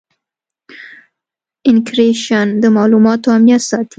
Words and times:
انکریپشن 1.69 2.47
د 2.61 2.63
معلوماتو 2.75 3.27
امنیت 3.37 3.61
ساتي. 3.69 3.89